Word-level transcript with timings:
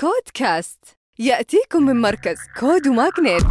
كودكاست. 0.00 0.78
يأتيكم 1.18 1.82
من 1.82 2.00
مركز 2.00 2.36
كود 2.60 2.86
وماغنيت 2.88 3.44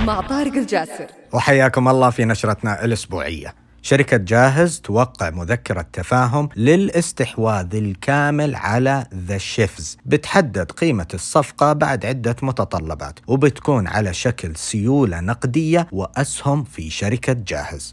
مع 0.00 0.20
طارق 0.20 0.52
الجاسر. 0.52 1.06
وحياكم 1.32 1.88
الله 1.88 2.10
في 2.10 2.24
نشرتنا 2.24 2.84
الأسبوعية. 2.84 3.54
شركة 3.82 4.16
جاهز 4.16 4.80
توقع 4.80 5.30
مذكرة 5.30 5.86
تفاهم 5.92 6.48
للاستحواذ 6.56 7.74
الكامل 7.74 8.54
على 8.54 9.06
The 9.14 9.38
Chefz 9.38 9.96
بتحدد 10.06 10.72
قيمة 10.72 11.08
الصفقة 11.14 11.72
بعد 11.72 12.06
عدة 12.06 12.36
متطلبات 12.42 13.18
وبتكون 13.26 13.86
على 13.86 14.14
شكل 14.14 14.56
سيولة 14.56 15.20
نقدية 15.20 15.88
وأسهم 15.92 16.64
في 16.64 16.90
شركة 16.90 17.32
جاهز. 17.32 17.92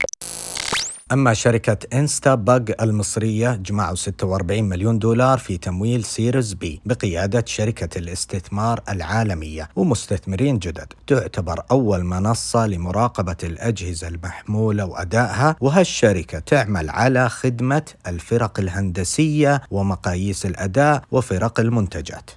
أما 1.12 1.34
شركة 1.34 1.78
Instabug 1.94 2.74
المصرية 2.82 3.56
جمعوا 3.56 3.96
46 3.96 4.64
مليون 4.64 5.00
دولار 5.00 5.38
في 5.38 5.58
تمويل 5.58 6.04
Series 6.04 6.54
B 6.54 6.82
بقيادة 6.86 7.44
شركة 7.48 7.98
الاستثمار 7.98 8.82
العالمية 8.90 9.70
ومستثمرين 9.76 10.60
جدد. 10.60 10.94
تعتبر 11.08 11.64
أول 11.72 12.04
منصة 12.04 12.68
لمراقبة 12.68 13.36
الأجهزة 13.44 14.08
المحمولة 14.08 14.86
وأدائها 14.86 15.56
وهالشركة 15.62 16.40
تعمل 16.40 16.90
على 16.90 17.30
خدمة 17.30 17.86
الفرق 18.08 18.60
الهندسية 18.60 19.62
ومقاييس 19.72 20.46
الأداء 20.46 21.04
وفرق 21.12 21.60
المنتجات. 21.60 22.30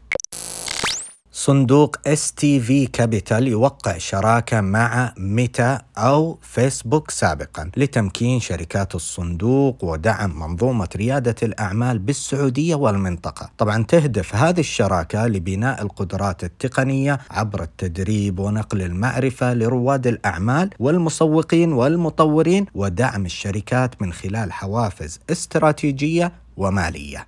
صندوق 1.39 1.97
STV 2.07 2.87
Capital 2.87 3.49
يوقع 3.49 3.99
شراكة 3.99 4.61
مع 4.61 5.13
ميتا 5.19 5.83
أو 5.99 6.39
فيسبوك 6.43 7.11
سابقا 7.11 7.71
لتمكين 7.77 8.41
شركات 8.41 8.95
الصندوق 8.95 9.85
ودعم 9.85 10.39
منظومة 10.39 10.89
ريادة 10.97 11.35
الأعمال 11.43 11.99
بالسعودية 11.99 12.75
والمنطقة. 12.75 13.51
طبعا 13.59 13.83
تهدف 13.83 14.35
هذه 14.37 14.61
الشراكة 14.61 15.27
لبناء 15.27 15.83
القدرات 15.83 16.45
التقنية 16.45 17.19
عبر 17.31 17.63
التدريب 17.63 18.39
ونقل 18.39 18.83
المعرفة 18.83 19.55
لرواد 19.55 20.07
الأعمال 20.07 20.71
والمسوقين 20.79 21.73
والمطورين 21.73 22.67
ودعم 22.75 23.27
الشركات 23.27 24.03
من 24.03 24.13
خلال 24.13 24.53
حوافز 24.53 25.21
استراتيجية 25.31 26.33
ومالية. 26.57 27.27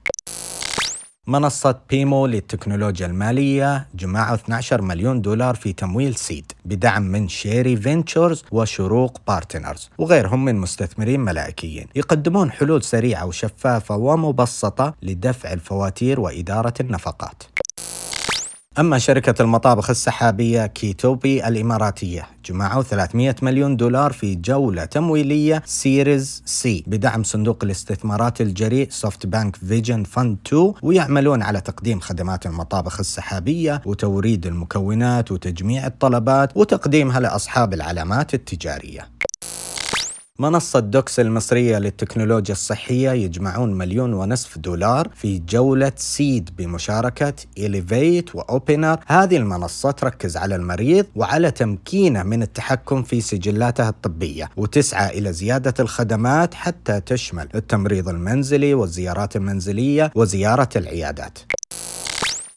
منصة 1.29 1.79
Pemo 1.91 2.27
للتكنولوجيا 2.27 3.07
المالية 3.07 3.87
جمعوا 3.95 4.34
12 4.34 4.83
مليون 4.83 5.21
دولار 5.21 5.55
في 5.55 5.73
تمويل 5.73 6.15
seed 6.14 6.53
بدعم 6.65 7.03
من 7.03 7.29
Cherry 7.28 7.77
Ventures 7.77 8.44
و 8.53 8.61
Shorooq 8.61 9.20
Partners 9.27 9.91
وغيرهم 9.99 10.45
من 10.45 10.56
مستثمرين 10.56 11.21
ملائكيين 11.21 11.87
يقدمون 11.95 12.51
حلول 12.51 12.83
سريعة 12.83 13.27
وشفافة 13.27 13.97
ومبسطة 13.97 14.95
لدفع 15.03 15.53
الفواتير 15.53 16.21
وإدارة 16.21 16.75
النفقات. 16.81 17.43
أما 18.79 18.98
شركة 18.98 19.43
المطابخ 19.43 19.91
السحابية 19.91 20.67
Kitopi 20.67 21.48
الإماراتية 21.48 22.27
جمعوا 22.45 22.83
300 22.83 23.37
مليون 23.43 23.77
دولار 23.77 24.12
في 24.12 24.34
جولة 24.34 24.84
تمويلية 24.84 25.62
Series 25.67 26.42
C 26.47 26.84
بدعم 26.87 27.23
صندوق 27.23 27.65
الاستثمارات 27.65 28.41
الجريء 28.41 28.87
SoftBank 28.91 29.56
Vision 29.56 30.05
Fund 30.05 30.36
2 30.47 30.73
ويعملون 30.83 31.43
على 31.43 31.61
تقديم 31.61 32.01
خدمات 32.01 32.47
المطابخ 32.47 33.01
السحابية 33.01 33.83
وتوريد 33.87 34.47
المكونات 34.47 35.33
وتجميع 35.33 35.87
الطلبات 35.87 36.56
وتقديمها 36.56 37.21
لأصحاب 37.21 37.75
العلامات 37.75 38.34
التجارية. 38.34 39.09
منصة 40.41 40.81
دوكس 40.81 41.20
المصرية 41.20 41.78
للتكنولوجيا 41.78 42.55
الصحية 42.55 43.11
يجمعون 43.11 43.75
مليون 43.75 44.12
ونصف 44.12 44.58
دولار 44.58 45.08
في 45.14 45.39
جولة 45.39 45.92
seed 45.97 46.50
بمشاركة 46.58 47.34
Elevate 47.58 48.34
و 48.34 48.42
Openner 48.42 48.98
هذه 49.06 49.36
المنصة 49.36 49.91
تركز 49.91 50.36
على 50.36 50.56
المريض 50.56 51.06
وعلى 51.16 51.50
تمكينه 51.50 52.22
من 52.22 52.42
التحكم 52.42 53.03
في 53.03 53.20
سجلاته 53.20 53.88
الطبية 53.88 54.50
وتسعى 54.56 55.19
إلى 55.19 55.32
زيادة 55.32 55.75
الخدمات 55.81 56.55
حتى 56.55 57.00
تشمل 57.00 57.49
التمريض 57.55 58.09
المنزلي 58.09 58.75
والزيارات 58.75 59.37
المنزلية 59.37 60.10
وزيارة 60.15 60.69
العيادات. 60.76 61.38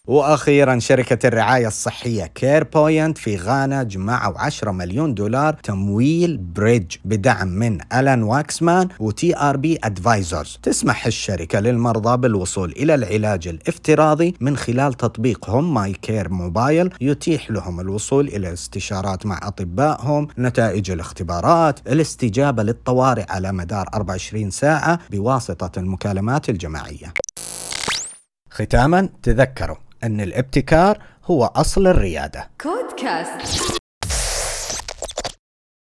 وأخيرا 0.07 0.79
شركة 0.79 1.27
الرعاية 1.27 1.67
الصحية 1.67 2.25
CarePoint 2.25 3.17
في 3.17 3.37
غانا 3.37 3.83
جمعوا 3.83 4.39
10 4.39 4.71
مليون 4.71 5.13
دولار 5.13 5.53
تمويل 5.53 6.37
bridge 6.37 6.95
بدعم 7.05 7.47
من 7.47 7.77
ألان 7.93 8.23
واكسمان 8.23 8.87
و 8.99 9.37
TRB 9.37 9.77
Advisors 9.83 10.59
تسمح 10.63 11.05
الشركة 11.05 11.59
للمرضى 11.59 12.17
بالوصول 12.17 12.71
إلى 12.71 12.95
العلاج 12.95 13.47
الافتراضي 13.47 14.35
من 14.39 14.57
خلال 14.57 14.93
تطبيقهم 14.93 15.73
MyCareMobile 15.73 16.89
يتيح 17.01 17.51
لهم 17.51 17.79
الوصول 17.79 18.27
إلى 18.27 18.53
استشارات 18.53 19.25
مع 19.25 19.39
أطبائهم 19.43 20.27
نتائج 20.37 20.91
الاختبارات 20.91 21.79
الاستجابة 21.87 22.63
للطوارئ 22.63 23.25
على 23.29 23.51
مدار 23.51 23.89
24 23.93 24.49
ساعة 24.49 24.99
بواسطة 25.11 25.79
المكالمات 25.79 26.49
الجماعية. 26.49 27.13
ختاما 28.51 29.09
تذكروا 29.23 29.90
أن 30.03 30.21
الابتكار 30.21 30.97
هو 31.25 31.45
أصل 31.45 31.87
الريادة. 31.87 32.49
كودكاست. 32.61 33.80